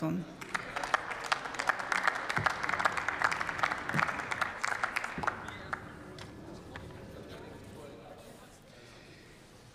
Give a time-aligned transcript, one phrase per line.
[0.00, 0.24] Fraktion.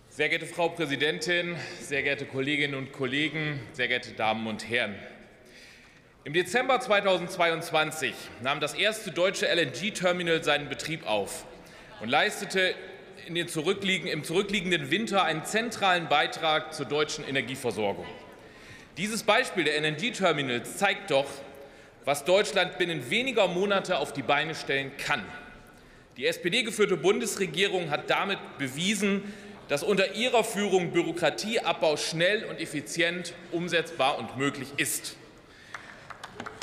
[0.09, 4.95] Sehr geehrte Frau Präsidentin, sehr geehrte Kolleginnen und Kollegen, sehr geehrte Damen und Herren!
[6.23, 11.45] Im Dezember 2022 nahm das erste deutsche LNG-Terminal seinen Betrieb auf
[12.01, 12.73] und leistete
[13.27, 18.07] im zurückliegenden Winter einen zentralen Beitrag zur deutschen Energieversorgung.
[18.97, 21.27] Dieses Beispiel der LNG-Terminals zeigt doch,
[22.05, 25.21] was Deutschland binnen weniger Monate auf die Beine stellen kann.
[26.15, 29.33] Die SPD-geführte Bundesregierung hat damit bewiesen,
[29.67, 35.17] dass unter ihrer Führung Bürokratieabbau schnell und effizient umsetzbar und möglich ist.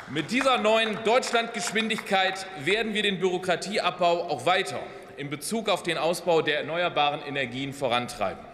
[0.08, 4.80] Mit dieser neuen Deutschlandgeschwindigkeit werden wir den Bürokratieabbau auch weiter
[5.18, 8.51] in Bezug auf den Ausbau der erneuerbaren Energien vorantreiben.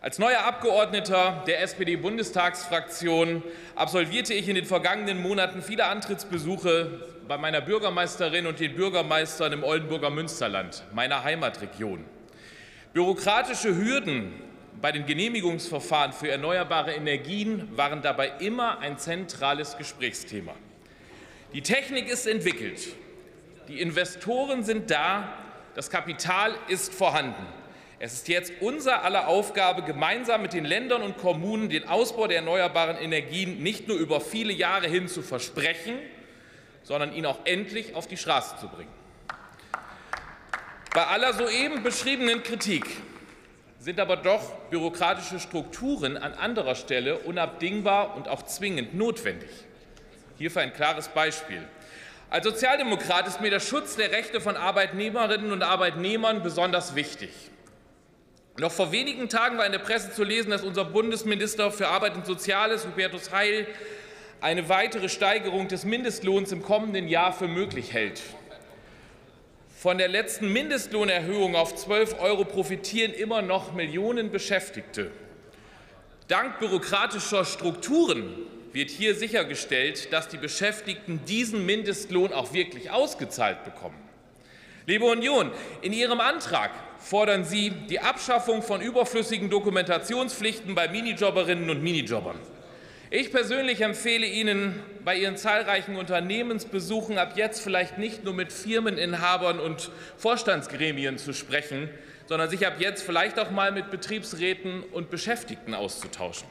[0.00, 3.42] Als neuer Abgeordneter der SPD-Bundestagsfraktion
[3.74, 9.64] absolvierte ich in den vergangenen Monaten viele Antrittsbesuche bei meiner Bürgermeisterin und den Bürgermeistern im
[9.64, 12.04] Oldenburger Münsterland, meiner Heimatregion.
[12.92, 14.40] Bürokratische Hürden
[14.80, 20.54] bei den Genehmigungsverfahren für erneuerbare Energien waren dabei immer ein zentrales Gesprächsthema.
[21.54, 22.86] Die Technik ist entwickelt,
[23.66, 25.34] die Investoren sind da,
[25.74, 27.57] das Kapital ist vorhanden.
[28.00, 32.38] Es ist jetzt unser aller Aufgabe, gemeinsam mit den Ländern und Kommunen den Ausbau der
[32.38, 35.98] erneuerbaren Energien nicht nur über viele Jahre hin zu versprechen,
[36.84, 38.92] sondern ihn auch endlich auf die Straße zu bringen.
[40.94, 42.86] Bei aller soeben beschriebenen Kritik
[43.80, 49.50] sind aber doch bürokratische Strukturen an anderer Stelle unabdingbar und auch zwingend notwendig.
[50.38, 51.66] Hierfür ein klares Beispiel.
[52.30, 57.30] Als Sozialdemokrat ist mir der Schutz der Rechte von Arbeitnehmerinnen und Arbeitnehmern besonders wichtig.
[58.58, 62.16] Noch vor wenigen Tagen war in der Presse zu lesen, dass unser Bundesminister für Arbeit
[62.16, 63.68] und Soziales, Hubertus Heil,
[64.40, 68.20] eine weitere Steigerung des Mindestlohns im kommenden Jahr für möglich hält.
[69.76, 75.12] Von der letzten Mindestlohnerhöhung auf 12 Euro profitieren immer noch Millionen Beschäftigte.
[76.26, 78.34] Dank bürokratischer Strukturen
[78.72, 84.08] wird hier sichergestellt, dass die Beschäftigten diesen Mindestlohn auch wirklich ausgezahlt bekommen.
[84.88, 85.50] Liebe Union,
[85.82, 92.38] in Ihrem Antrag fordern Sie die Abschaffung von überflüssigen Dokumentationspflichten bei Minijobberinnen und Minijobbern.
[93.10, 99.60] Ich persönlich empfehle Ihnen bei Ihren zahlreichen Unternehmensbesuchen ab jetzt vielleicht nicht nur mit Firmeninhabern
[99.60, 101.90] und Vorstandsgremien zu sprechen,
[102.24, 106.48] sondern sich ab jetzt vielleicht auch mal mit Betriebsräten und Beschäftigten auszutauschen.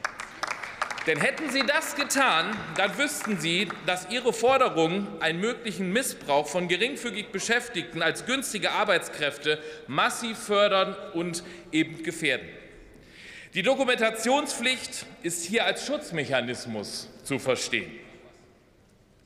[1.08, 6.68] Denn hätten Sie das getan, dann wüssten Sie, dass Ihre Forderungen einen möglichen Missbrauch von
[6.68, 11.42] geringfügig Beschäftigten als günstige Arbeitskräfte massiv fördern und
[11.72, 12.46] eben gefährden.
[13.54, 17.90] Die Dokumentationspflicht ist hier als Schutzmechanismus zu verstehen.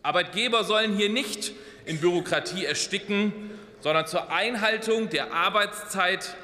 [0.04, 1.50] Arbeitgeber sollen hier nicht
[1.84, 3.32] in Bürokratie ersticken,
[3.80, 6.36] sondern zur Einhaltung der Arbeitszeit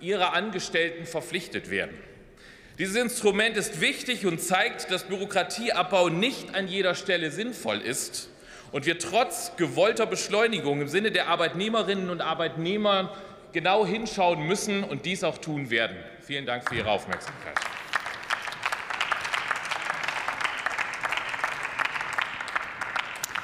[0.00, 1.98] ihrer Angestellten verpflichtet werden.
[2.78, 8.28] Dieses Instrument ist wichtig und zeigt, dass Bürokratieabbau nicht an jeder Stelle sinnvoll ist
[8.70, 13.16] und wir trotz gewollter Beschleunigung im Sinne der Arbeitnehmerinnen und Arbeitnehmer
[13.52, 15.96] genau hinschauen müssen und dies auch tun werden.
[16.20, 17.65] Vielen Dank für Ihre Aufmerksamkeit.